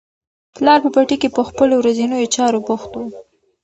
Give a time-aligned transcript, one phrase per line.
[0.55, 2.99] پلار په پټي کې په خپلو ورځنیو چارو بوخت و.